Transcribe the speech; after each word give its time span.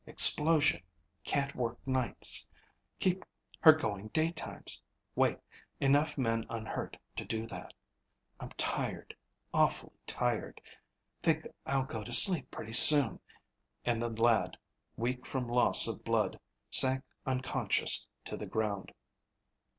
"Explosion. 0.07 0.81
Can't 1.23 1.53
work 1.55 1.77
nights. 1.85 2.49
Keep 2.99 3.23
her 3.59 3.71
going 3.71 4.07
daytimes, 4.07 4.81
Walt. 5.13 5.39
Enough 5.79 6.17
men 6.17 6.43
unhurt 6.49 6.97
to 7.17 7.23
do 7.23 7.45
that. 7.45 7.71
I'm 8.39 8.49
tired, 8.57 9.15
awfully 9.53 9.93
tired. 10.07 10.59
Think 11.21 11.45
I'll 11.67 11.85
go 11.85 12.03
to 12.03 12.13
sleep 12.13 12.49
pretty 12.49 12.73
soon," 12.73 13.19
and 13.85 14.01
the 14.01 14.09
lad, 14.09 14.57
weak 14.97 15.27
from 15.27 15.47
loss 15.47 15.87
of 15.87 16.03
blood, 16.03 16.39
sank 16.71 17.03
unconscious 17.27 18.07
to 18.25 18.35
the 18.35 18.47
ground. 18.47 18.91